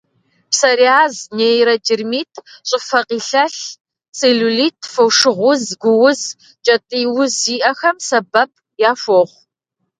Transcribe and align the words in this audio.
Псориаз, 0.51 1.15
нейродермит, 1.37 2.31
щӏыфэ 2.67 3.01
къилъэлъ, 3.07 3.63
целлюлит, 4.17 4.77
фошыгъу 4.91 5.49
уз, 5.51 5.63
гу 5.81 5.91
уз, 6.09 6.21
кӏэтӏий 6.65 7.05
уз 7.19 7.31
зиӏэхэм 7.41 7.97
сэбэп 8.07 8.51
яхуохъу. 8.89 9.37